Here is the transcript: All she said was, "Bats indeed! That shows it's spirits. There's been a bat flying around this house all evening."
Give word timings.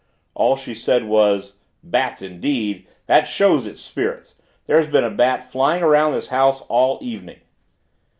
All 0.33 0.55
she 0.55 0.73
said 0.73 1.03
was, 1.03 1.59
"Bats 1.83 2.23
indeed! 2.23 2.87
That 3.05 3.27
shows 3.27 3.67
it's 3.67 3.83
spirits. 3.83 4.33
There's 4.65 4.87
been 4.87 5.03
a 5.03 5.11
bat 5.11 5.51
flying 5.51 5.83
around 5.83 6.13
this 6.13 6.29
house 6.29 6.61
all 6.61 6.97
evening." 7.01 7.41